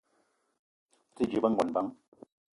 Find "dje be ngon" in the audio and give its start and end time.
1.29-1.69